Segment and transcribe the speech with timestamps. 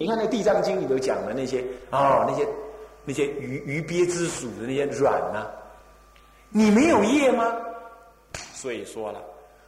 [0.00, 2.48] 你看那《地藏经》里头讲的那些啊，那些
[3.04, 5.46] 那些鱼鱼鳖之属的那些卵呢，
[6.48, 7.54] 你没有业吗？
[8.54, 9.22] 所以说了，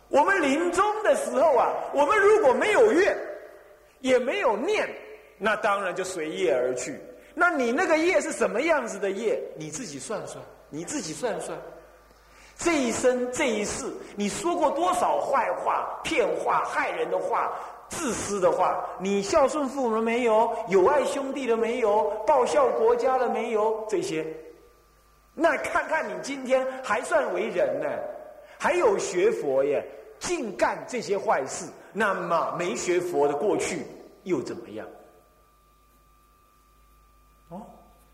[0.08, 3.14] 我们临终的时候啊，我们如果没有愿，
[4.00, 4.88] 也没有念，
[5.36, 6.98] 那当然就随业而去。
[7.34, 9.38] 那你那个业是什么样子的业？
[9.54, 11.58] 你自己算算，你自己算算。
[12.56, 13.84] 这一生这一世，
[14.16, 17.52] 你说过多少坏话、骗话、害人的话？
[17.92, 20.50] 自私的话，你孝顺父母没有？
[20.68, 22.10] 有爱兄弟了没有？
[22.26, 23.84] 报效国家了没有？
[23.88, 24.26] 这些，
[25.34, 27.86] 那看看你今天还算为人呢，
[28.58, 29.84] 还有学佛耶，
[30.18, 31.66] 净干这些坏事。
[31.92, 33.84] 那么没学佛的过去
[34.24, 34.86] 又怎么样？
[37.50, 37.60] 哦，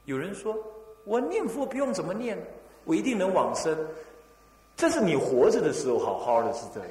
[0.05, 0.57] 有人说
[1.05, 2.37] 我念佛不用怎么念，
[2.85, 3.79] 我一定能往生。
[4.77, 6.91] 这是你活着的时候好好的是这样。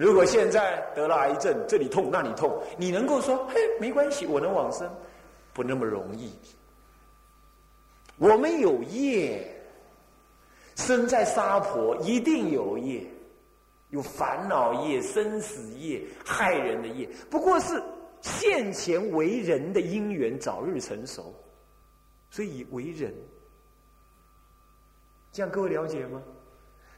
[0.00, 4.90] 如果现在得了癌症，这里痛那里痛，你能够说嘿没关系，我能往生，
[5.52, 6.32] 不那么容易。
[8.16, 9.46] 我们有业，
[10.76, 13.04] 生在沙婆一定有业，
[13.90, 17.82] 有烦恼业、生死业、害人的业，不过是
[18.22, 21.34] 现前为人的因缘早日成熟，
[22.30, 23.14] 所以为人，
[25.30, 26.22] 这样各位了解吗？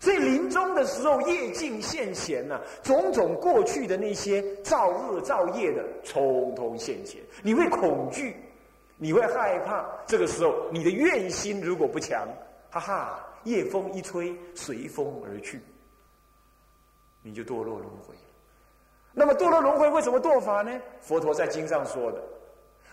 [0.02, 7.22] 所以临终的时候，业尽现前呐，种种过去的那些造恶造业的，通通现前。
[7.40, 8.34] 你会恐惧，
[8.96, 9.86] 你会害怕。
[10.04, 12.26] 这个时候，你的愿心如果不强，
[12.68, 15.60] 哈哈，夜风一吹，随风而去，
[17.22, 18.12] 你就堕落轮回。
[19.12, 20.80] 那么堕落轮回为什么堕法呢？
[21.00, 22.20] 佛陀在经上说的：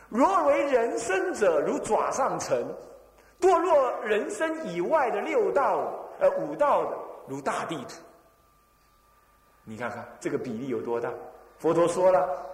[0.09, 2.63] 若为人生者，如爪上尘；
[3.41, 5.98] 堕落人生以外的六道。
[6.19, 8.01] 呃，五道的如大地土，
[9.63, 11.11] 你看看这个比例有多大？
[11.57, 12.45] 佛陀说了，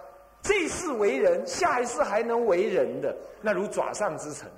[0.42, 4.50] 这一世为人，下一世还能为人的，那如爪上之尘。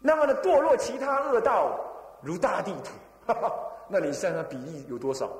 [0.00, 1.78] 那么呢，堕落其他恶道
[2.22, 3.32] 如大地土，
[3.88, 5.30] 那你算算比例有多少？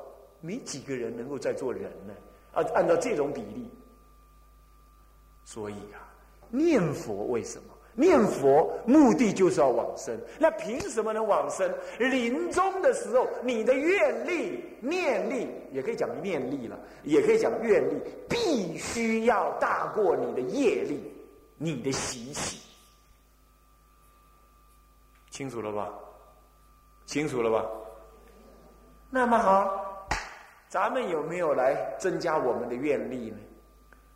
[0.41, 2.15] 没几个人能够再做人呢？
[2.55, 3.71] 啊，按照这种比例，
[5.45, 6.07] 所以啊，
[6.49, 7.75] 念佛为什么？
[7.99, 11.69] 念佛目的就是要往生，那凭什么能往生？
[11.99, 21.13] 临终的时候，你的愿力、念力，也可以讲念力了，也可以讲愿力，必须要大过你的业力、
[21.57, 22.61] 你的习气。
[25.31, 25.91] 清楚了吧？
[27.05, 27.67] 清楚了吧？
[29.11, 30.09] 那么好，
[30.69, 33.39] 咱们有没有来增加我们的愿力呢？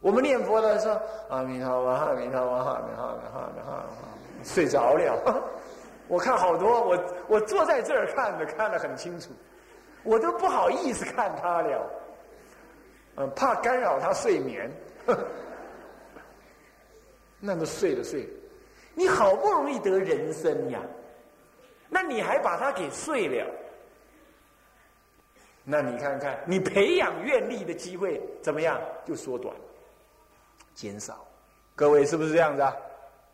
[0.03, 5.43] 我们念佛的时候，阿弥陀佛，阿弥陀佛，阿弥陀佛，阿弥陀佛，睡着了。
[6.09, 9.31] 我看好多，我我坐在这儿看的，看得很清楚，
[10.03, 11.91] 我都不好意思看他了，
[13.15, 14.69] 嗯，怕干扰他睡眠。
[17.39, 18.29] 那么睡了睡，
[18.95, 20.81] 你好不容易得人生呀，
[21.89, 23.47] 那你还把他给睡了，
[25.65, 28.81] 那你看看，你培养愿力的机会怎么样？
[29.05, 29.55] 就缩短。
[30.75, 31.27] 减少，
[31.75, 32.77] 各位是不是这样子啊？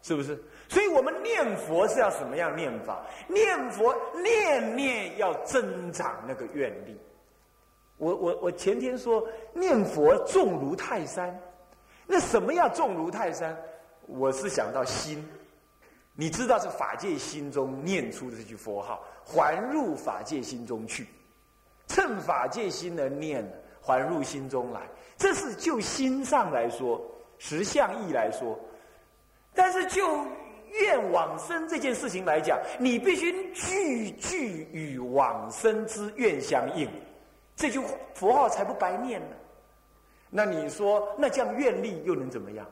[0.00, 0.41] 是不是？
[0.69, 3.04] 所以我们念佛是要什么样念法？
[3.26, 6.97] 念佛念念要增长那个愿力。
[7.97, 11.37] 我我我前天说念佛重如泰山，
[12.06, 13.56] 那什么要重如泰山？
[14.06, 15.26] 我是想到心，
[16.15, 21.09] 你知道是法界心中念出的这句佛号，还入法界心中去，
[21.88, 23.44] 趁法界心而念，
[23.82, 24.82] 还入心中来。
[25.16, 27.05] 这是就心上来说。
[27.38, 28.59] 实相义来说，
[29.54, 30.26] 但是就
[30.71, 36.88] 愿往生这件事情来讲，你必须句句与往生之愿相应，
[37.56, 37.81] 这句
[38.15, 39.37] 佛号才不白念呢。
[40.31, 42.66] 那你说，那这样愿力又能怎么样？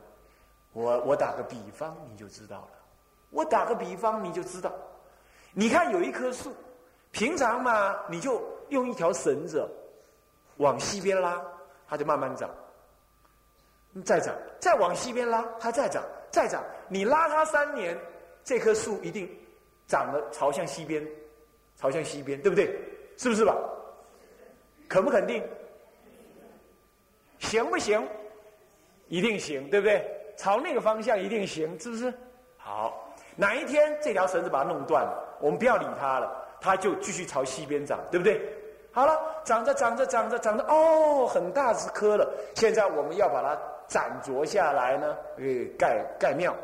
[0.73, 2.69] 我我打个比方，你就知道了。
[3.31, 4.71] 我打个比方，你就知道。
[5.53, 6.53] 你看有一棵树，
[7.11, 9.67] 平常嘛，你就用一条绳子
[10.57, 11.41] 往西边拉，
[11.89, 12.47] 它就慢慢长。
[14.03, 16.63] 再长，再往西边拉，它再长，再长。
[16.87, 17.97] 你拉它三年，
[18.43, 19.29] 这棵树一定
[19.87, 21.05] 长得朝向西边，
[21.75, 22.79] 朝向西边，对不对？
[23.17, 23.55] 是不是吧？
[24.87, 25.43] 肯不肯定？
[27.39, 28.07] 行不行？
[29.07, 30.05] 一定行，对不对？
[30.37, 32.13] 朝那个方向一定行，是不是？
[32.57, 38.41] 好，哪一天这条绳子把它弄断了，我们不要理它了，它就继续朝西边长，对不对？
[38.91, 42.27] 好了，长着长着长着长着，哦，很大只棵了。
[42.55, 43.59] 现在我们要把它。
[43.87, 45.43] 斩着下来呢，呃，
[45.77, 46.55] 盖盖庙。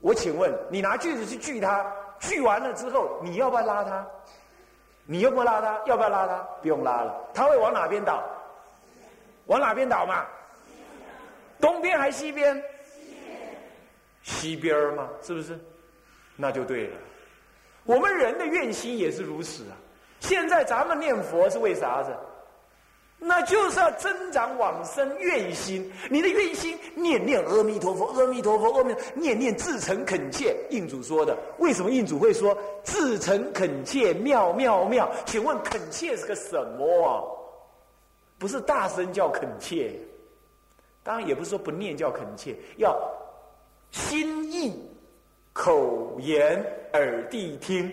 [0.00, 1.90] 我请问你拿锯子去锯它，
[2.20, 4.06] 锯完了之后，你要不要拉它？
[5.06, 5.80] 你要不要拉它？
[5.86, 6.38] 要不要拉它？
[6.60, 7.14] 不用拉了。
[7.32, 8.22] 它会往哪边倒？
[9.46, 10.26] 往哪边倒嘛？
[11.60, 12.62] 东边还西边？
[14.22, 15.58] 西边嘛，是不是？
[16.36, 16.96] 那就对了。
[17.84, 19.76] 我们人的愿心也是如此啊。
[20.20, 22.14] 现在咱们念佛是为啥子？
[23.18, 25.90] 那就是要增长往生愿心。
[26.10, 30.56] 你的愿心念念阿弥陀佛，阿弥陀佛，阿弥念念至诚恳切。
[30.70, 35.10] 印主说的，为什么印主会说至诚恳切妙妙妙？
[35.24, 37.24] 请问恳切是个什么啊？
[38.38, 39.92] 不是大声叫恳切，
[41.02, 42.94] 当然也不是说不念叫恳切，要
[43.92, 44.78] 心意、
[45.54, 46.62] 口言、
[46.92, 47.90] 耳谛听，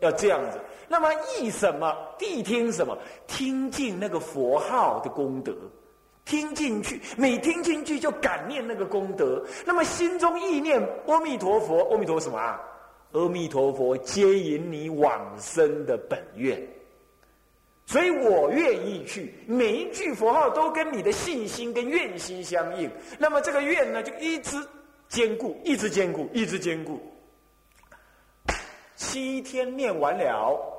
[0.00, 0.58] 要这样子。
[0.88, 1.08] 那么
[1.38, 1.96] 意什么？
[2.18, 2.96] 谛听什么？
[3.26, 5.52] 听进那个佛号的功德，
[6.24, 9.44] 听进去，每听进去就感念那个功德。
[9.64, 12.60] 那么心中意念阿弥陀佛，阿弥陀什么啊？
[13.12, 16.60] 阿弥陀佛接引你往生的本愿。
[17.86, 22.90] 所以我愿意去，每一句佛号都跟你的信心跟愿心相应。
[23.16, 24.56] 那么这个愿呢，就一直
[25.08, 27.00] 坚固，一直坚固，一直坚固。
[28.96, 30.72] 七天念完了。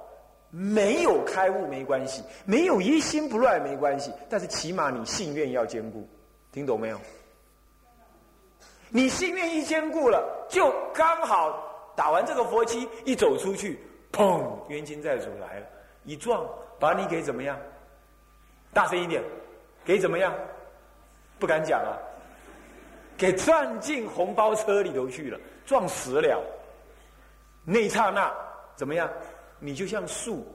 [0.50, 6.08] 没有开悟没关系，没有一心不乱没关系，但是起码你信愿要坚固，
[6.54, 6.98] 听懂没有？
[8.90, 13.78] 你信愿一坚固了，就刚好打完这个佛七，一走出去，
[14.14, 15.66] 砰，冤亲债主来了，
[16.06, 16.48] 一撞
[16.80, 17.60] 把你给怎么样？
[18.74, 19.22] 大声一点，
[19.84, 20.34] 给怎么样？
[21.38, 21.92] 不敢讲啊，
[23.18, 26.42] 给撞进红包车里头去了，撞死了。
[27.70, 28.34] 那一刹那
[28.78, 29.10] 怎么样？
[29.60, 30.48] 你就像树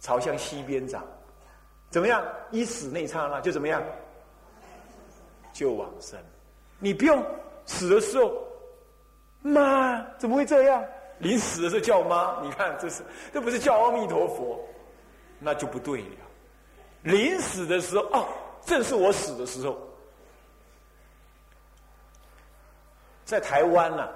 [0.00, 1.02] 朝向西边长，
[1.88, 2.22] 怎么样？
[2.50, 3.82] 一死那刹那就怎么样？
[5.50, 6.18] 就往生。
[6.78, 7.24] 你不用
[7.64, 8.32] 死的时候，
[9.40, 10.84] 妈怎么会这样？
[11.20, 14.60] 临死的时候叫妈，你看这是这不是叫阿弥陀佛，
[15.38, 16.16] 那就不对了。
[17.02, 18.28] 临死的时候，哦，
[18.60, 19.78] 正是我死的时候，
[23.24, 24.08] 在台湾呢，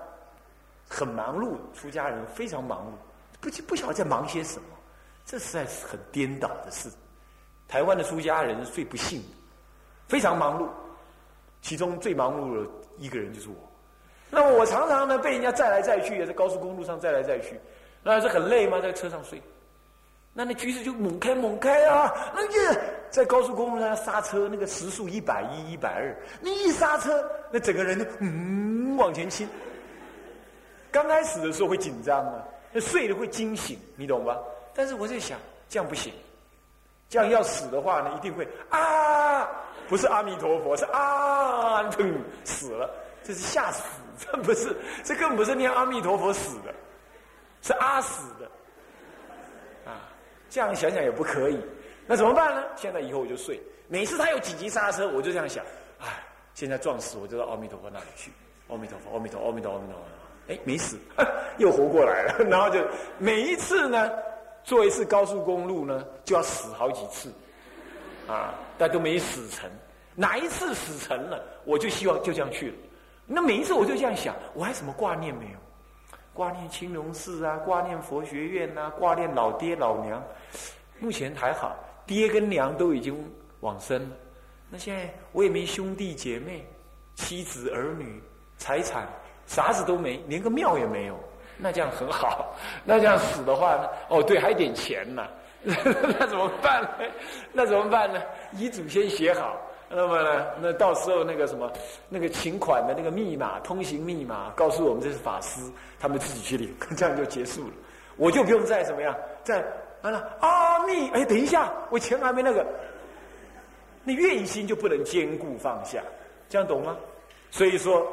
[0.92, 2.90] 很忙碌，出家人非常忙碌。
[3.40, 4.68] 不不晓得在忙些什么，
[5.24, 6.90] 这实在是很颠倒的事。
[7.66, 9.22] 台湾的出家人最不幸，
[10.06, 10.68] 非常忙碌，
[11.62, 13.54] 其中最忙碌的一个人就是我。
[14.30, 17.58] 那么我常常呢被人家载来载去，在高速公路上载来载去，
[18.02, 18.78] 那是很累吗？
[18.80, 19.42] 在车上睡，
[20.34, 22.12] 那那居士就猛开猛开啊！
[22.34, 22.80] 那个
[23.10, 29.48] 在高速公路上刹车，那个时速一百一、一百二，你一刹车，那整个人就嗯往前倾。
[30.92, 32.44] 刚开始的时候会紧张啊。
[32.74, 34.38] 那睡了会惊醒，你懂吧？
[34.72, 36.10] 但是我在想，这样不行，
[37.06, 39.46] 这样要死的话呢，一定会啊，
[39.90, 42.88] 不是阿弥陀佛，是啊，砰，死了，
[43.22, 43.82] 这是吓死，
[44.18, 44.74] 这不是，
[45.04, 46.74] 这根本不是念阿弥陀佛死的，
[47.60, 48.50] 是阿死的，
[49.84, 50.08] 啊，
[50.48, 51.60] 这样想想也不可以，
[52.06, 52.64] 那怎么办呢？
[52.74, 55.62] 现在以后我就睡，每次他有紧急刹车，我就这样想，
[56.00, 56.06] 哎，
[56.54, 58.32] 现在撞死我就到阿弥陀佛那里去，
[58.68, 60.00] 阿弥陀佛，阿弥陀，阿弥陀，阿弥陀。
[60.48, 60.98] 哎，没死，
[61.58, 62.44] 又活过来了。
[62.50, 62.80] 然后就
[63.18, 64.10] 每一次呢，
[64.64, 67.32] 坐一次高速公路呢，就要死好几次，
[68.26, 69.70] 啊，但都没死成。
[70.14, 72.74] 哪一次死成了，我就希望就这样去了。
[73.26, 75.58] 那每一次我就这样想，我还什么挂念没有？
[76.34, 80.22] 挂念青龙寺啊，挂念佛学院呐，挂念老爹老娘。
[80.98, 83.30] 目前还好，爹跟娘都已经
[83.60, 84.16] 往生了。
[84.70, 86.66] 那现在我也没兄弟姐妹、
[87.14, 88.22] 妻子儿女、
[88.56, 89.06] 财产。
[89.52, 91.14] 啥子都没，连个庙也没有，
[91.58, 92.56] 那这样很好。
[92.86, 93.86] 那这样死的话呢？
[94.08, 95.28] 哦，对，还有点钱呢，
[95.62, 96.88] 那怎么办呢？
[97.52, 98.18] 那怎么办呢？
[98.52, 100.46] 遗嘱先写好，那么呢？
[100.58, 101.70] 那到时候那个什么，
[102.08, 105.60] 那个请款的那个密码、通行密码，告诉我们这是法师，
[106.00, 107.74] 他们自己去领，这样就结束了。
[108.16, 109.62] 我就不用再怎么样，再
[110.00, 112.64] 完了阿弥，哎，等一下，我钱还没那个，
[114.02, 116.02] 那愿心就不能兼顾放下，
[116.48, 116.96] 这样懂吗？
[117.50, 118.10] 所以说。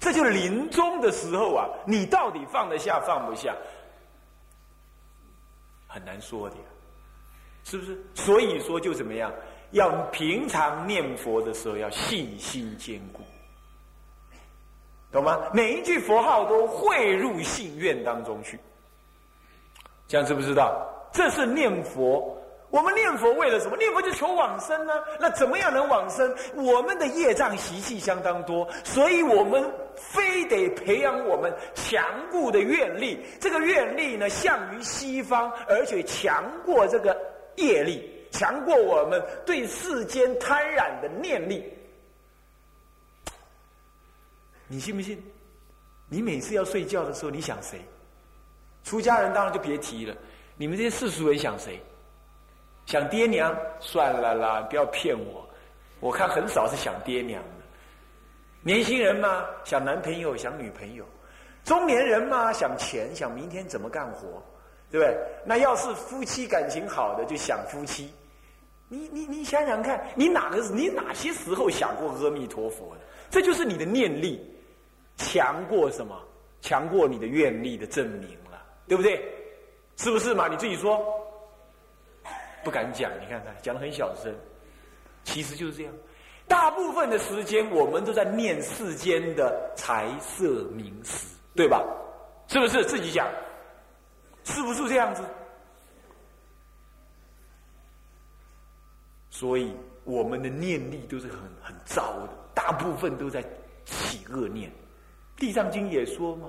[0.00, 3.54] 这就临终的时候啊，你到底放得下放不下，
[5.86, 6.56] 很难说的，
[7.64, 8.02] 是不是？
[8.14, 9.30] 所以说就怎么样，
[9.72, 13.20] 要平常念佛的时候要信心坚固，
[15.12, 15.38] 懂吗？
[15.52, 18.58] 每一句佛号都汇入信愿当中去，
[20.08, 20.88] 这样知不知道？
[21.12, 22.36] 这是念佛。
[22.70, 23.76] 我们念佛为了什么？
[23.76, 24.94] 念佛就求往生呢？
[25.18, 26.32] 那怎么样能往生？
[26.54, 29.68] 我们的业障习气相当多，所以我们
[30.00, 33.24] 非得培养我们强固的愿力。
[33.38, 37.16] 这个愿力呢，向于西方，而且强过这个
[37.56, 41.64] 业力，强过我们对世间贪染的念力。
[44.66, 45.22] 你信不信？
[46.08, 47.80] 你每次要睡觉的时候，你想谁？
[48.82, 50.16] 出家人当然就别提了。
[50.56, 51.80] 你们这些世俗人想谁？
[52.86, 55.48] 想爹娘，算了啦，不要骗我。
[56.00, 57.42] 我看很少是想爹娘，
[58.62, 61.04] 年轻人嘛，想男朋友，想女朋友；
[61.64, 64.42] 中年人嘛，想钱，想明天怎么干活，
[64.90, 65.16] 对不对？
[65.44, 68.12] 那要是夫妻感情好的，就想夫妻。
[68.88, 73.00] 你你你想想看，你哪个你哪些时候想过阿弥陀佛的？
[73.30, 74.44] 这就是你的念力
[75.16, 76.20] 强过什么？
[76.60, 79.24] 强过你的愿力的证明了，对不对？
[79.96, 80.48] 是不是嘛？
[80.48, 81.02] 你自己说。
[82.62, 84.30] 不敢讲，你看看，讲的很小声，
[85.24, 85.94] 其实就是这样。
[86.50, 91.80] 大部分的时间，我们都在念世间的财色名食，对吧？
[92.48, 92.84] 是不是？
[92.84, 93.24] 自己讲，
[94.42, 95.22] 是不是这样子？
[99.30, 103.40] 所以，我们的念力都是很很糟的，大部分都在
[103.84, 104.72] 起恶念。
[105.36, 106.48] 地藏经也说嘛。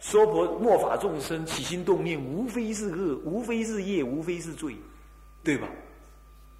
[0.00, 4.74] 娑婆末法众生起心动念，无非是恶，无非是业，无非是罪，
[5.44, 5.68] 对吧？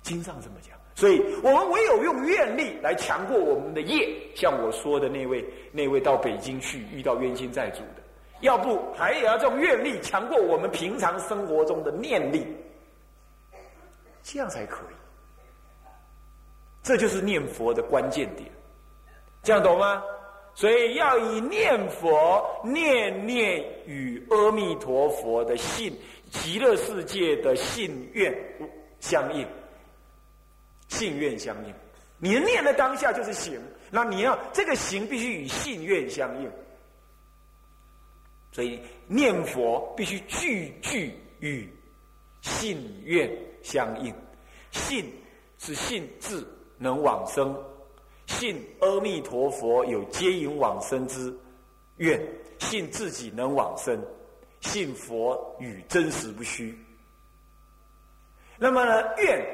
[0.02, 4.08] 经上这么讲，所以我们唯有用愿力来强过我们的业。
[4.34, 8.02] 像我说的那位，那位到北京去遇到冤亲债主的，
[8.40, 12.46] 要不还要用愿力强过我们平常生活中的念力，
[14.22, 14.94] 这样才可以。
[16.82, 18.50] 这就是念佛的关键点，
[19.42, 20.02] 这样懂吗？
[20.52, 25.96] 所以要以念佛念念与阿弥陀佛的信
[26.28, 28.34] 极乐世界的信愿
[28.98, 29.46] 相应，
[30.90, 31.74] 信愿相应。
[32.18, 33.58] 你念的当下就是行，
[33.90, 36.50] 那你要这个行必须与信愿相应。
[38.52, 41.66] 所以念佛必须句句与
[42.42, 43.30] 信愿
[43.62, 44.14] 相应。
[44.70, 45.10] 信
[45.58, 47.58] 是信自能往生。
[48.26, 51.36] 信阿弥陀佛有接引往生之
[51.96, 52.20] 愿，
[52.58, 54.00] 信自己能往生，
[54.60, 56.78] 信佛与真实不虚。
[58.56, 59.44] 那么呢，愿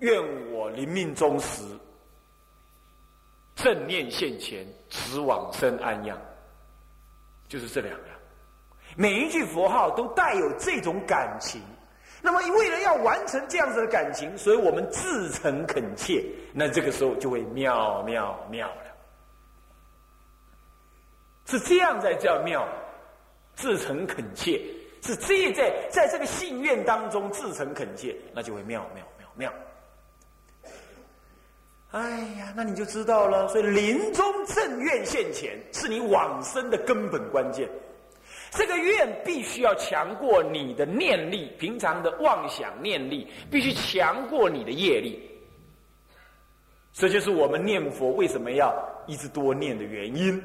[0.00, 1.62] 愿我临命终时，
[3.54, 6.18] 正念现前，直往生安养，
[7.48, 8.16] 就是这两样。
[8.96, 11.62] 每一句佛号都带有这种感情。
[12.22, 18.82] 那么，为了要完成这样子的感情，所以我们自诚恳切，那这个时候就会妙妙妙了。
[21.46, 22.68] 是这样在叫妙，
[23.54, 24.62] 自诚恳切，
[25.02, 29.54] 是这在在这个信愿当中自诚恳切，那就会妙妙妙妙。
[31.92, 33.48] 哎呀，那你就知道了。
[33.48, 37.68] 所以临终正愿现前，是你往生的根本关键。
[38.52, 45.20] 这个愿必须要强过你的念力，平常的妄想念力必须强过你的业力。
[46.92, 48.74] 这就是我们念佛为什么要
[49.06, 50.42] 一直多念的原因。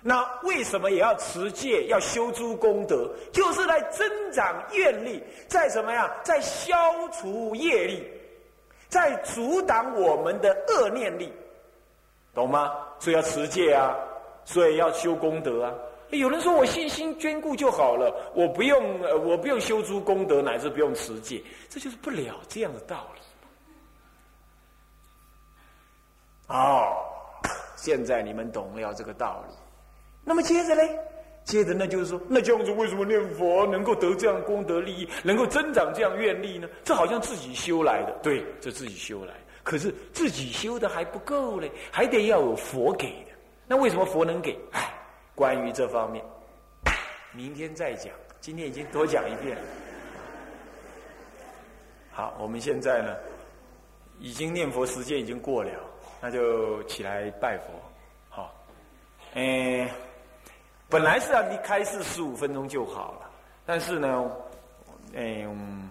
[0.00, 6.12] 那为什么也要持戒，要修诸功德，就是来增长愿力，在什么呀？
[6.24, 6.74] 在消
[7.12, 8.04] 除业力，
[8.92, 11.32] 在阻挡我们的恶念力，
[12.34, 12.76] 懂吗？
[12.98, 13.96] 所以要持戒啊，
[14.44, 15.72] 所以要修功德啊。
[16.10, 23.20] 有人说我信心眷顾就好了，我不用，我不用修诸功德，乃至不用持戒，这就是不了这样的道理。
[26.54, 26.92] 哦，
[27.76, 29.54] 现在你们懂了这个道理。
[30.22, 30.98] 那么接着嘞，
[31.44, 36.68] 接着那就是说，那这样子为什么念佛能够得这样功德利益，能够增长这样愿力呢？
[36.84, 43.32] 这好像自己修来的，对，这自己修来，可是自己修的还不够嘞，还得要有佛给的。
[43.66, 44.58] 那为什么佛能给？
[44.72, 44.88] 哎。
[45.34, 46.22] 关于这方面，
[47.32, 48.12] 明天再讲。
[48.38, 49.56] 今天已经多讲一遍。
[52.10, 53.16] 好，我们现在呢，
[54.20, 55.70] 已经念佛时间已经过了，
[56.20, 57.64] 那就起来拜佛。
[58.28, 58.54] 好，
[59.32, 59.88] 嗯，
[60.92, 63.30] 本来是要离开是十五分钟就好了，
[63.64, 64.30] 但是呢，
[65.14, 65.88] 嗯，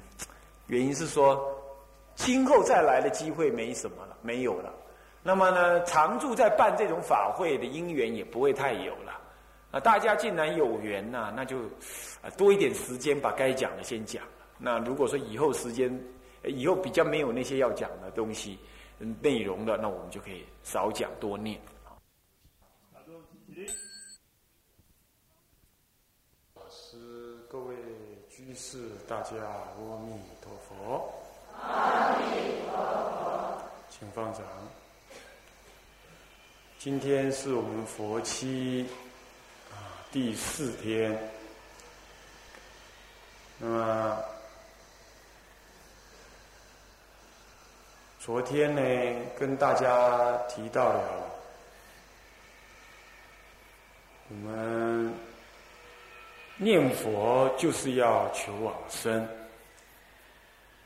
[0.68, 1.44] 原因是说，
[2.14, 4.72] 今后再来的机会没什么了，没有了。
[5.24, 9.20] 那么呢，常住在办这种法会的因缘也不会太有了。
[9.72, 11.62] 啊，大家既然有缘呐，那就
[12.22, 14.24] 啊多一点时间把该讲的先讲。
[14.60, 16.00] 那如果说以后时间，
[16.44, 18.60] 以后比较没有那些要讲的东西
[19.20, 21.60] 内容的，那我们就可以少讲多念。
[26.56, 27.76] 老师，各位
[28.56, 31.14] 是，大家阿弥陀佛。
[31.62, 33.62] 阿弥陀佛。
[33.90, 34.42] 请放掌。
[36.80, 38.88] 今天是我们佛期。
[40.12, 41.18] 第四天，
[43.58, 44.18] 那么
[48.20, 48.82] 昨天呢，
[49.40, 51.32] 跟大家提到了，
[54.28, 55.14] 我们
[56.64, 59.28] 念佛就是要求往生。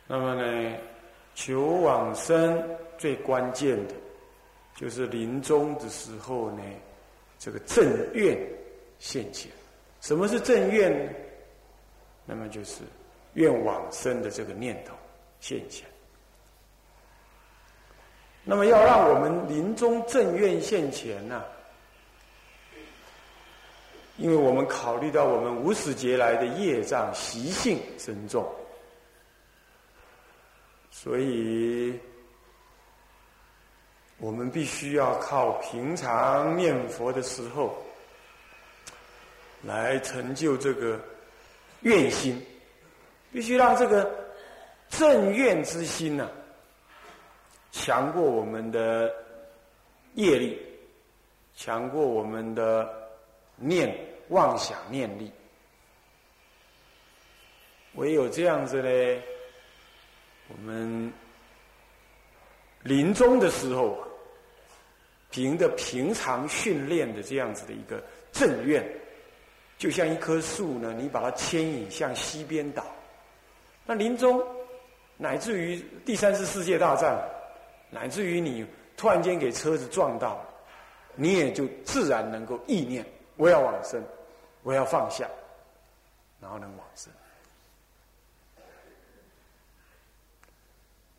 [0.08, 0.78] 那么呢，
[1.34, 2.64] 求往生
[2.98, 3.94] 最关键的
[4.74, 6.64] 就是临终的时候呢，
[7.38, 8.38] 这个正愿
[9.00, 9.52] 现前。
[10.00, 11.12] 什么是正愿呢？
[12.26, 12.82] 那么就是
[13.34, 14.94] 愿往生的这个念头
[15.42, 15.86] 现前。
[18.46, 21.44] 那么要让我们临终正愿现前呢？
[24.18, 28.50] 因为我们考虑到我们无始劫来的业障习性深重，
[30.90, 32.00] 所以
[34.18, 37.76] 我们必须要靠平常念佛的时候，
[39.62, 40.98] 来成就这个
[41.82, 42.42] 愿心，
[43.34, 44.10] 必须让这个
[44.88, 46.32] 正愿之心呢，
[47.74, 49.14] 强过我们的
[50.14, 50.58] 业力，
[51.54, 53.05] 强过我们的。
[53.58, 53.96] 念
[54.30, 55.32] 妄想念力，
[57.94, 59.22] 唯有这样子呢，
[60.50, 61.12] 我们
[62.84, 64.08] 临终的时候啊，
[65.32, 68.86] 凭着平常训练的这样子的一个正愿，
[69.78, 72.86] 就像一棵树呢，你把它牵引向西边倒，
[73.86, 74.44] 那临终
[75.18, 77.18] 乃至于第三次世界大战，
[77.90, 78.66] 乃至于你
[78.98, 80.44] 突然间给车子撞到，
[81.16, 83.06] 你也就自然能够意念。
[83.38, 84.04] 我要往生，
[84.64, 85.28] 我要放下，
[86.42, 87.12] 然后能往生。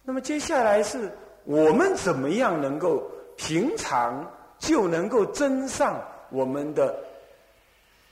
[0.03, 1.13] 那么接下来是
[1.45, 6.97] 我们怎么样能够平常就能够增上我们的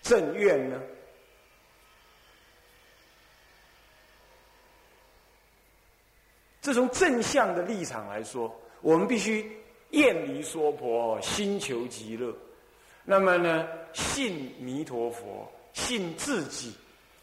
[0.02, 0.80] 正愿呢？
[6.60, 12.34] 这从正向的立场来说，我们必须厌离娑婆，心求极乐。
[13.04, 16.74] 那么呢，信弥陀佛，信自己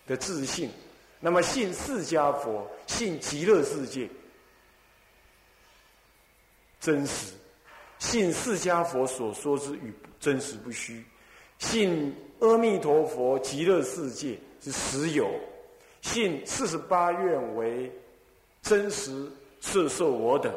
[0.07, 0.69] 的自信，
[1.19, 4.09] 那么信释迦佛，信极乐世界
[6.79, 7.33] 真实，
[7.99, 11.03] 信释迦佛所说之语真实不虚，
[11.59, 15.29] 信阿弥陀佛极乐世界是实有，
[16.01, 17.91] 信四十八愿为
[18.61, 20.51] 真实摄受我等，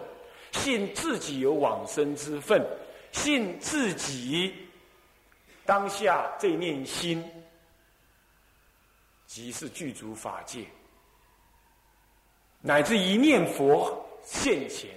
[0.53, 2.65] 信自己有往生之分，
[3.11, 4.55] 信自己。
[5.67, 7.25] 当下这念心，
[9.27, 10.63] 即是具足法界，
[12.61, 14.91] 乃至一念佛现前，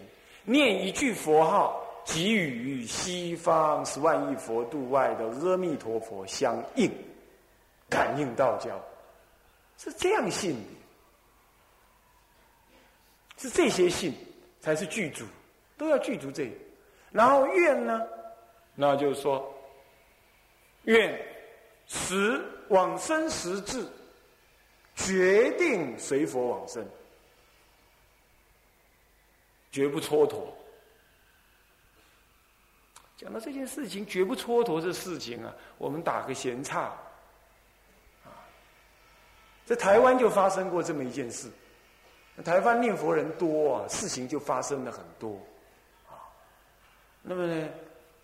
[0.43, 6.91] 念一句佛号，即与西方十万亿佛度外的阿弥陀佛相应，
[7.89, 8.77] 感应道交，
[9.77, 10.69] 是这样信的，
[13.38, 14.13] 是这些信
[14.60, 15.23] 才是具足，
[15.77, 16.51] 都要具足这，
[17.12, 18.06] 然后愿呢，
[18.75, 19.53] 那就是说。
[20.88, 21.13] 愿
[21.86, 23.86] 时往生时至，
[24.95, 26.86] 决定随佛往生，
[29.69, 30.47] 绝不蹉跎。
[33.17, 36.84] 讲到这件事情，绝不蹉跎这事情啊，我们打个闲岔。
[38.23, 38.32] 啊，
[39.65, 41.50] 在台湾就发生过这么一件事，
[42.45, 45.36] 台湾念佛人多啊，事情就发生了很多。
[46.08, 46.15] 啊，
[47.21, 47.69] 那么呢？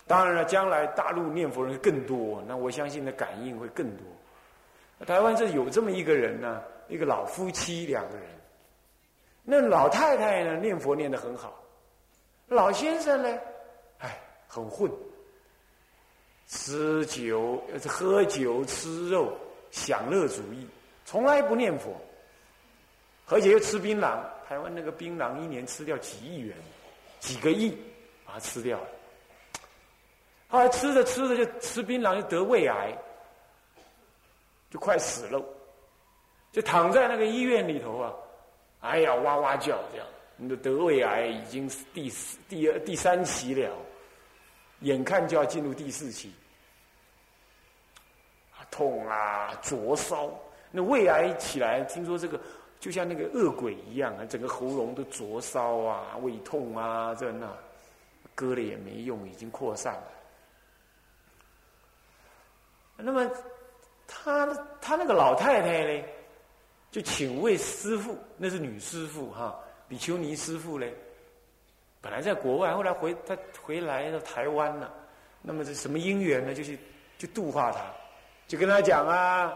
[0.05, 4.05] 当然了，将来大陆念佛人更多，那我相信的感应会更多。
[5.05, 8.25] 台湾这有这么一个人呢，一个老夫妻两个人，
[9.43, 11.61] 那老太太呢念佛念得很好，
[12.47, 13.39] 老先生呢，
[13.99, 14.91] 哎，很混，
[16.47, 19.37] 吃酒、喝酒、吃肉，
[19.71, 20.67] 享乐主义，
[21.05, 21.95] 从来不念佛，
[23.29, 24.19] 而且又吃槟榔。
[24.47, 26.55] 台湾那个槟榔一年吃掉几亿元，
[27.19, 27.75] 几个亿，
[28.25, 28.87] 把它吃掉了。
[30.53, 32.95] 后来吃着吃着就吃槟榔，就得胃癌，
[34.69, 35.43] 就快死了，
[36.51, 38.13] 就躺在那个医院里头啊，
[38.81, 43.75] 哎呀哇哇叫这样，你的得胃癌已经第四、第二、第三期了，
[44.81, 46.31] 眼看就要进入第四期，
[48.55, 50.29] 啊痛啊，灼烧，
[50.69, 52.39] 那胃癌起来，听说这个
[52.79, 57.51] 就像那个恶鬼一样啊，整个喉咙都灼烧啊，胃痛啊，这那，
[58.35, 60.03] 割了也没用，已经扩散了。
[62.95, 63.29] 那么，
[64.07, 64.45] 他
[64.79, 66.03] 他那个老太太呢，
[66.91, 70.85] 就请位师傅，那是女师傅哈，比丘尼师傅呢，
[71.99, 74.93] 本来在国外，后来回他回来到台湾了。
[75.41, 76.53] 那么这什么因缘呢？
[76.53, 76.77] 就是
[77.17, 77.79] 就度化他，
[78.47, 79.53] 就跟他讲啊，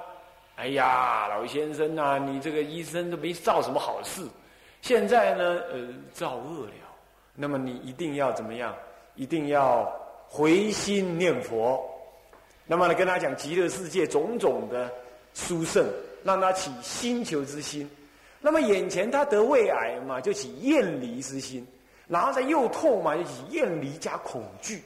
[0.56, 4.28] 哎呀，老先生呐，你这个医生都没造什么好事，
[4.82, 6.72] 现在呢，呃，造恶了。
[7.36, 8.76] 那么你一定要怎么样？
[9.16, 9.86] 一定要
[10.28, 11.88] 回心念佛。
[12.68, 14.92] 那么呢，跟他讲极乐世界种种的
[15.34, 15.88] 殊胜，
[16.24, 17.90] 让他起心求之心。
[18.42, 21.66] 那么眼前他得胃癌嘛，就起厌离之心。
[22.08, 24.82] 然后再又痛嘛，就起厌离加恐惧，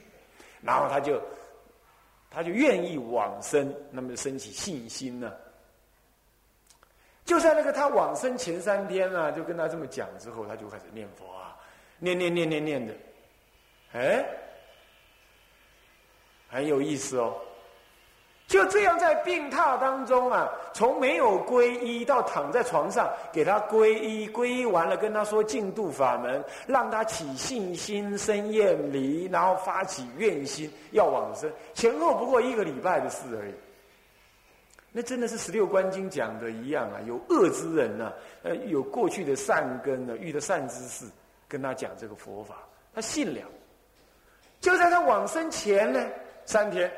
[0.60, 1.22] 然后他就
[2.30, 5.32] 他就愿意往生，那么就升起信心呢。
[7.24, 11.56] 就在那个他往生前三天啊，就跟他这么讲之后，他就开始念佛啊，
[12.00, 12.92] 念念念念念的，
[13.92, 14.24] 哎，
[16.48, 17.36] 很有意思哦。
[18.52, 33.54] 就这样在病榻当中啊，从没有皈依到躺在床上给他皈依，皈依完了跟他说净度法门，让他起信心生厌离，然后发起愿心要往生，前后不过一个礼拜的事而已。
[34.92, 38.12] 那真的是十六观经讲的一样啊，有恶之人呢，
[38.42, 41.06] 呃，有过去的善根呢，遇的善知识，
[41.48, 42.56] 跟他讲这个佛法，
[42.94, 43.40] 他信了。
[44.60, 46.06] 就在他往生前呢，
[46.44, 46.92] 三天。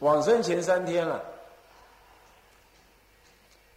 [0.00, 1.24] 往生前三天了，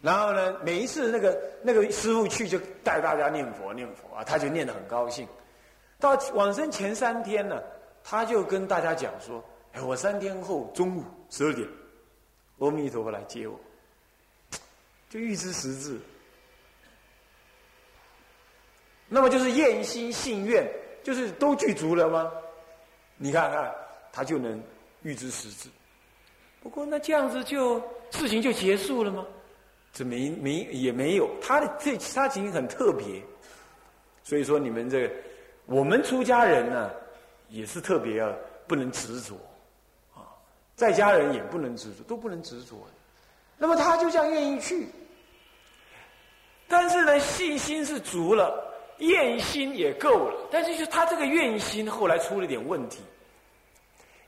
[0.02, 5.26] 然后呢，每一次那个那个师傅去就带大家念佛念佛啊，他就念得很高兴。
[5.98, 7.62] 到往生前三天呢，
[8.02, 11.66] 他就跟大家讲说：“哎，我三天后中午十二点，
[12.58, 13.58] 阿弥陀佛来接我。”
[15.08, 16.00] 就预知时至，
[19.08, 20.68] 那么就是愿心信愿，
[21.04, 22.32] 就是都具足了吗？
[23.16, 23.72] 你看看，
[24.12, 24.60] 他就能
[25.02, 25.68] 预知时至。
[26.64, 27.78] 不过那这样子就
[28.10, 29.24] 事情就结束了吗？
[29.92, 33.22] 这没没也没有，他的这他情形很特别，
[34.24, 35.08] 所以说你们这
[35.66, 36.90] 我们出家人呢
[37.50, 38.32] 也是特别啊，
[38.66, 39.34] 不能执着
[40.14, 40.24] 啊，
[40.74, 42.76] 在家人也不能执着，都不能执着。
[43.58, 44.88] 那么他就这样愿意去，
[46.66, 53.00] 但是呢信心是足了，愿心也够了，但是就他这个愿心后来出了点问题。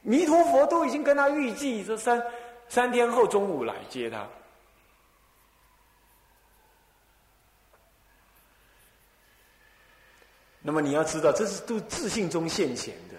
[0.07, 2.23] 弥陀佛都已经跟他预计这三
[2.69, 4.25] 三天后中午来接他。
[10.63, 13.17] 那么你要知道，这是都自信中现前的，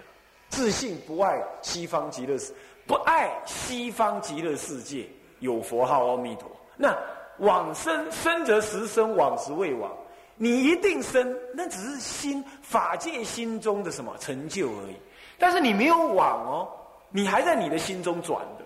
[0.48, 2.54] 自信不爱西方极乐世，
[2.86, 5.06] 不爱西方极乐世界
[5.40, 6.50] 有佛号阿弥陀。
[6.74, 6.96] 那
[7.40, 9.94] 往生生则时生，往时未往。
[10.36, 14.96] 你一定生，那只是心法界心中的什么成就而已。
[15.38, 16.74] 但是你没有往哦。
[17.10, 18.64] 你还在你的心中转的，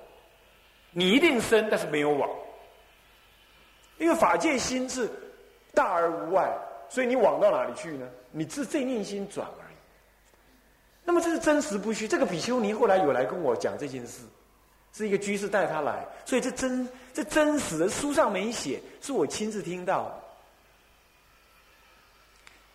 [0.90, 2.28] 你一定生，但是没有往，
[3.98, 5.08] 因为法界心是
[5.72, 6.52] 大而无外，
[6.88, 8.08] 所以你往到哪里去呢？
[8.32, 9.74] 你自这念心转而已。
[11.04, 12.08] 那么这是真实不虚。
[12.08, 14.24] 这个比丘尼后来有来跟我讲这件事，
[14.92, 20.14] 是一个居士带他来，所以这真这真实的书上没写，是我亲自听到的。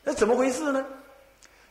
[0.01, 0.85] 那怎么回事呢？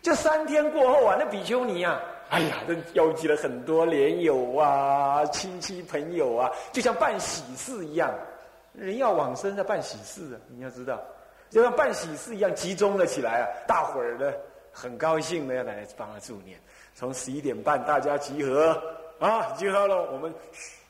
[0.02, 1.98] 这三天过后啊，那比丘尼啊。
[2.28, 8.12] 哎呀，这邀集了很多莲友啊、亲戚朋友啊，就像办喜事一样。
[8.72, 11.00] 人要往生，在办喜事啊，你要知道，
[11.48, 14.32] 就像办喜事一样，集中了起来啊，大伙儿呢
[14.72, 16.58] 很高兴的要来帮他助念。
[16.94, 18.76] 从十一点半大家集合
[19.20, 20.34] 啊，集合了，我们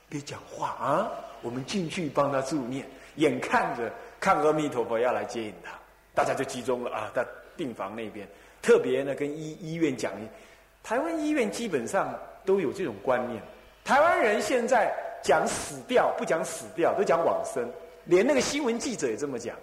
[0.09, 1.11] 别讲话啊，
[1.43, 2.85] 我们进去帮他助念。
[3.17, 5.71] 眼看着看阿弥陀佛要来接引他，
[6.15, 7.23] 大家就集中了啊，在
[7.55, 8.27] 病房那边，
[8.61, 10.11] 特别呢跟医医院讲。
[10.87, 13.43] 台湾医院基本上都有这种观念。
[13.83, 17.69] 台湾人现在讲死掉不讲死掉，都讲往生。
[18.05, 19.53] 连那个新闻记者也这么讲，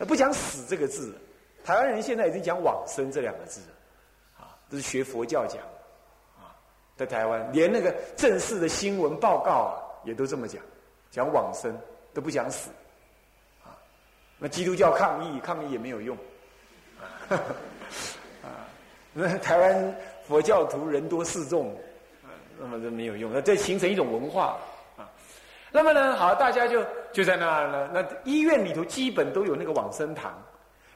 [0.00, 1.18] 不讲死这个字。
[1.64, 3.62] 台湾人现在已经讲往生这两个字，
[4.38, 5.62] 啊，这是学佛教讲，
[6.36, 6.52] 啊，
[6.98, 9.72] 在台湾连那个正式的新闻报告啊，
[10.04, 10.60] 也都这么讲，
[11.10, 11.74] 讲往生
[12.12, 12.68] 都不讲死，
[13.64, 13.72] 啊，
[14.38, 16.14] 那基督教抗议抗议也没有用，
[17.30, 17.40] 啊，
[19.14, 19.96] 那台湾。
[20.30, 21.76] 佛教徒人多势众，
[22.56, 24.56] 那么这没有用，那这形成一种文化
[24.96, 25.10] 啊。
[25.72, 27.90] 那么呢，好，大家就就在那儿呢。
[27.92, 30.40] 那医院里头基本都有那个往生堂，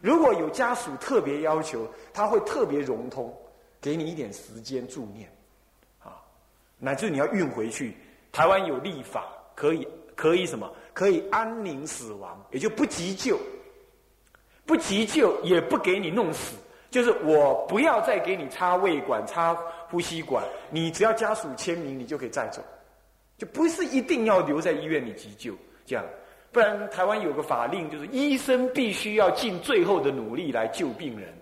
[0.01, 3.37] 如果有家属特别要求，他会特别融通，
[3.81, 5.29] 给你一点时间助念，
[6.01, 6.15] 啊，
[6.79, 7.97] 乃至你要运回去。
[8.31, 10.73] 台湾有立法，可以可以什么？
[10.93, 13.37] 可以安宁死亡，也就不急救，
[14.65, 16.55] 不急救也不给你弄死。
[16.95, 19.53] 就是我不要再给你插胃管、插
[19.91, 22.63] 呼吸管，你只要家属签名，你就可以再走，
[23.37, 26.05] 就不是一定要留在医院里急救这样。
[26.53, 31.35] 不然台湾有个法令，就是医生必须要尽最后的努力来救病人。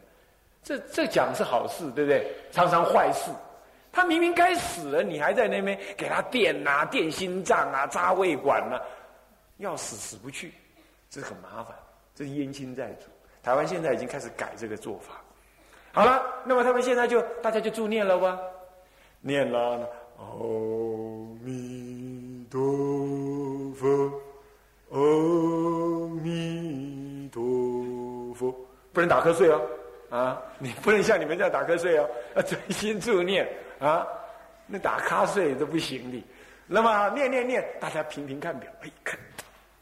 [0.63, 2.27] 这这讲是好事，对不对？
[2.51, 3.31] 常常坏事。
[3.93, 8.81] 他明明该死了，你还在那边给他电啊、电心脏啊、扎胃管啊，
[9.59, 10.51] 要死死不去，
[11.11, 11.77] 这是很麻烦，
[12.15, 13.11] 这是冤亲债主。
[13.43, 15.22] 台湾现在已经开始改这个做法。
[15.93, 18.39] 好了，那么他们现在就大家就助念了吧，
[19.21, 20.25] 念了阿
[21.45, 22.59] 弥陀
[23.75, 24.13] 佛，
[24.91, 24.99] 阿
[26.23, 28.55] 弥陀佛，
[28.93, 29.61] 不能打瞌睡哦，
[30.09, 33.47] 啊，你 不能像你们这样打瞌睡哦，要 专心助念
[33.79, 34.07] 啊，
[34.67, 36.23] 那打瞌睡都不行的。
[36.67, 39.19] 那么念念念，大家频频看表，哎，看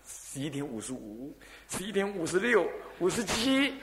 [0.04, 1.32] 十一点五十五，
[1.68, 2.66] 十一点五十六，
[2.98, 3.74] 五十七，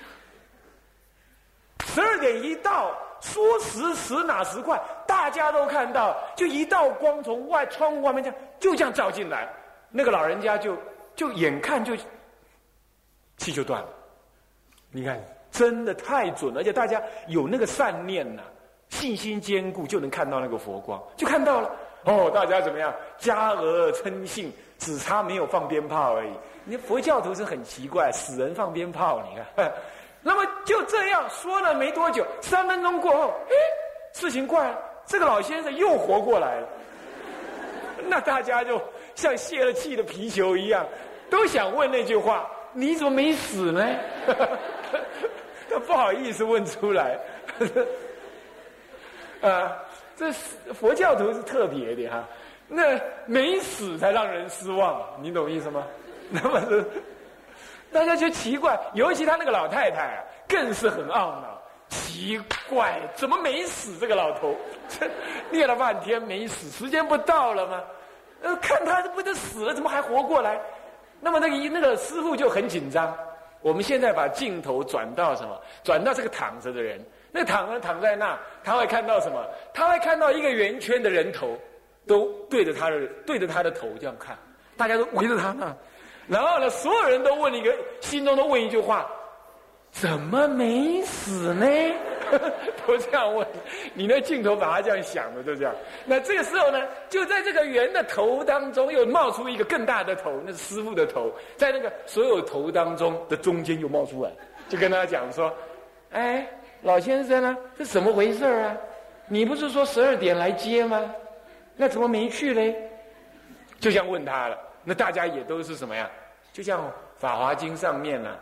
[1.88, 9.47] 十二点一到，说时迟哪时快，大家都看到，就一道光从外窗户外面这样就这样照进来，
[9.89, 10.78] 那个老人家就
[11.15, 11.95] 就眼看就
[13.38, 13.89] 气就断了，
[14.91, 15.19] 你看。
[15.50, 18.43] 真的太准了，而且大家有那个善念呐，
[18.89, 21.71] 信心坚固，就能看到那个佛光，就看到了。
[22.04, 22.93] 哦，大家怎么样？
[23.17, 26.30] 加额称信，只差没有放鞭炮而已。
[26.63, 29.71] 你佛教徒是很奇怪，死人放鞭炮，你看。
[30.27, 33.55] 那么就这样说了没多久，三分钟过后，哎，
[34.11, 36.67] 事情怪了，这个老先生又活过来了。
[38.09, 38.81] 那大家就
[39.15, 40.85] 像泄了气的皮球一样，
[41.29, 43.87] 都想问那句话：你怎么没死呢？
[45.71, 47.17] 他不好意思问出来，
[49.39, 49.81] 啊，
[50.17, 50.29] 这
[50.73, 52.27] 佛教徒是特别的哈，
[52.67, 55.87] 那没死才让人失望，你懂意思吗？
[56.29, 56.85] 那么是，
[57.91, 63.97] 大家就奇怪，尤其他那个老太太啊，更是很懊恼，奇怪，怎么没死？
[63.97, 64.56] 这个老头，
[64.88, 65.10] 这
[65.50, 67.82] 念了半天没死，时间不到了吗？
[68.43, 70.60] 呃，看他不就死了，怎么还活过来？
[71.19, 73.15] 那么那个那个师傅就很紧张。
[73.62, 75.60] 我们现在把镜头转到什么？
[75.84, 79.43] 转到这个躺着的人，那躺着躺在那，他会看到什么？
[79.73, 81.58] 他会看到一个圆圈的人头，
[82.06, 84.38] 都对着他的对着他的头这样看，
[84.78, 85.76] 大家都围着他呢。
[86.27, 89.09] 然后呢，所有人都问一个，心中都问一句话：
[89.91, 91.65] 怎么没死呢？
[92.85, 93.47] 都这样问，
[93.93, 95.73] 你那镜头把他这样想的，就这样。
[96.05, 104.29] 那这个时候呢，就在这个圆的头当中，又冒出一个更大的头，那是师傅的头，在那个所有头当中的中间又冒出来，
[104.67, 105.53] 就跟他讲说
[106.11, 106.45] ：“哎，
[106.81, 108.75] 老先生啊，这怎么回事啊？
[109.29, 111.09] 你不是说十二点来接吗？
[111.77, 112.75] 那怎么没去嘞？”
[113.79, 114.57] 就像问他了。
[114.89, 116.10] 那大家也都是什么呀？
[116.54, 116.80] 就像
[117.17, 118.34] 《法华经》上面呢，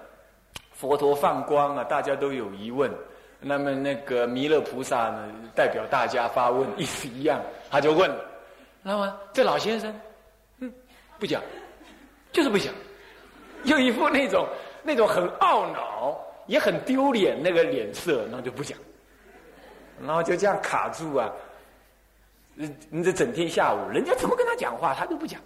[0.72, 2.92] 佛陀放光啊，大家都有疑问。
[3.40, 8.24] 那么那个弥勒菩萨呢，代表大家发问，意思一样，他就问了。
[8.84, 10.00] 那么这老先生，
[10.60, 10.72] 嗯，
[11.18, 11.42] 不讲，
[12.32, 12.72] 就是不讲，
[13.64, 14.48] 又一副那种
[14.84, 18.78] 那种很懊恼，也很丢脸那个脸色，那就不讲。
[20.00, 21.32] 然后就这样卡住啊，
[22.54, 25.42] 你你这整天下午，人家怎么跟他讲话，他都不讲。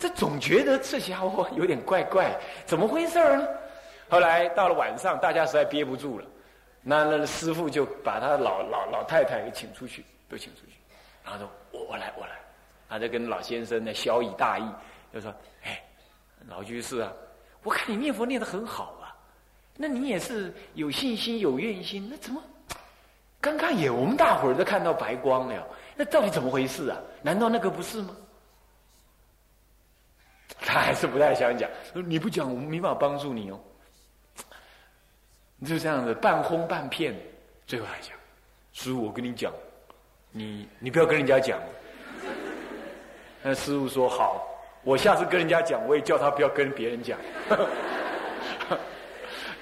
[0.00, 2.34] 这总觉得这家伙有点怪怪，
[2.64, 3.46] 怎么回事呢？
[4.08, 6.24] 后来到了晚上，大家实在憋不住了。
[6.80, 10.72] 那那师傅就把他老老老太太给请出去，都请出去，
[11.22, 12.32] 然后说：“我我来我来。”
[12.88, 14.64] 他就跟老先生呢小以大义，
[15.12, 15.30] 就说
[15.64, 15.84] ：“哎，
[16.48, 17.12] 老居士啊，
[17.62, 19.14] 我看你念佛念得很好啊，
[19.76, 22.42] 那你也是有信心有愿心，那怎么
[23.38, 25.62] 刚刚也我们大伙儿都看到白光了？
[25.94, 26.96] 那到底怎么回事啊？
[27.20, 28.16] 难道那个不是吗？”
[30.60, 33.60] 他还是不太想讲，你不讲我们没办法帮助你哦。
[35.56, 37.14] 你就这样子半哄半骗，
[37.66, 38.16] 最后还讲
[38.72, 39.52] ：“师傅，我跟你讲，
[40.30, 41.60] 你你不要跟人家讲。”
[43.42, 44.42] 那师傅说：“好，
[44.82, 47.18] 我下次跟人家讲，我也叫他不要跟别人讲。”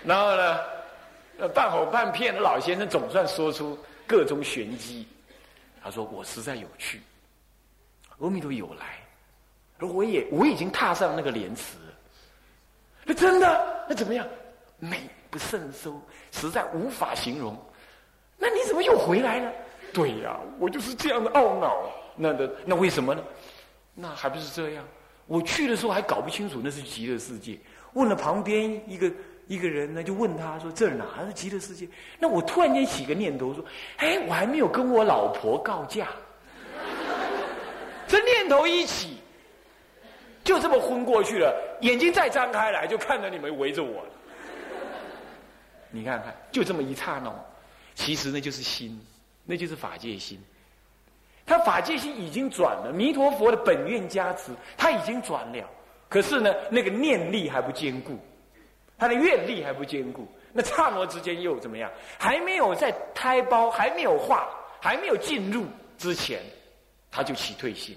[0.04, 5.06] 然后呢，半哄半骗的老先生总算说出各种玄机。
[5.82, 7.02] 他说：“我实在有趣，
[8.18, 8.98] 阿弥陀有来，
[9.86, 11.76] 我也我已经踏上那个莲池，
[13.04, 14.26] 那真的那怎么样？
[14.78, 14.98] 美。”
[15.30, 16.00] 不胜收，
[16.32, 17.54] 实在无法形容。
[18.38, 19.52] 那你怎么又回来了？
[19.92, 21.82] 对呀，我就是这样的懊恼。
[22.16, 23.22] 那那那为什么呢？
[23.92, 24.82] 那还不是这样？
[25.26, 27.58] 我去的时候还搞不清楚那是极乐世界。
[27.92, 29.12] 问了旁边一个
[29.48, 31.86] 一个人呢，就问他说：“这哪是极乐世界？”
[32.18, 33.62] 那我突然间起个念头说
[33.98, 36.08] ：“哎，我还没有跟我老婆告假。”
[38.08, 39.17] 这念头一起，
[40.48, 41.54] 就这么昏过去了。
[41.82, 44.10] 眼睛再张开来，就看着你们围着我了。
[45.90, 47.30] 你看看，就这么一刹那，
[47.94, 48.98] 其实那就是心，
[49.44, 50.42] 那就是法界心。
[51.44, 55.68] 他法界心已经转了，弥陀佛的本愿加持，他已经转了。
[56.08, 58.18] 可是呢，那个念力还不坚固，
[58.96, 60.26] 他的愿力还不坚固。
[60.50, 61.90] 那刹那之间又怎么样？
[62.18, 64.48] 还没有在胎胞还没有化，
[64.80, 65.66] 还没有进入
[65.98, 66.40] 之前，
[67.10, 67.94] 他就起退心，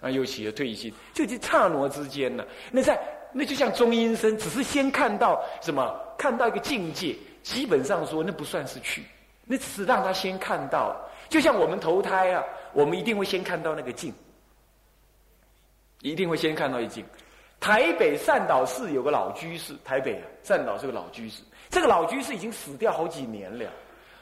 [0.00, 0.92] 啊，又起了退心。
[1.12, 3.00] 就这刹那之间呢，那在
[3.32, 5.94] 那就像中阴身，只是先看到什么？
[6.16, 9.04] 看到一个境界，基本上说那不算是去，
[9.44, 10.96] 那只是让他先看到。
[11.28, 14.12] 就像我们投胎啊，我们一定会先看到那个境，
[16.00, 17.04] 一定会先看到一境。
[17.60, 23.70] 台北善导寺有个老居士，台北啊，善导是个老居士，这个老居士已经死掉好几年了。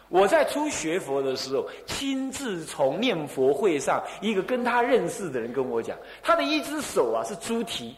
[0.09, 7.97] 我在初学佛的时候，亲自从念佛会上一个跟他认识的人跟我讲，他的一只手啊是猪蹄，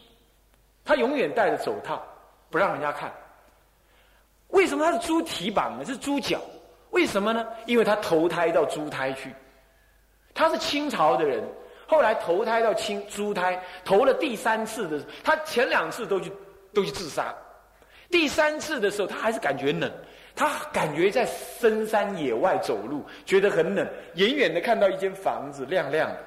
[0.85, 2.03] 他永远戴着手套，
[2.49, 3.13] 不让人家看。
[4.49, 5.85] 为什么他是猪蹄膀呢？
[5.85, 6.41] 是猪脚？
[6.91, 7.47] 为什么呢？
[7.67, 9.31] 因为他投胎到猪胎去，
[10.33, 11.45] 他是清朝的人，
[11.87, 16.33] 后来投胎到清猪胎，投了第三次的，他前两次都去
[16.73, 17.35] 都去自杀，
[18.09, 19.93] 第三次的时候他还是感觉冷。
[20.39, 23.85] 他感觉在深山野外走路，觉得很冷。
[24.15, 26.19] 远远的看到一间房子亮亮的，